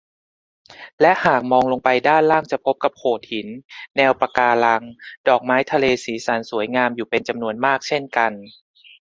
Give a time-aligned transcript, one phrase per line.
[1.01, 3.47] และหากมองลงไปด้านล่างจะพบกับโขดหิน
[3.95, 4.81] แนวปะการัง
[5.27, 8.31] ดอกไม้ทะเลสีสันสวยงามอยู่เป็นจำนวนมากเช่นกัน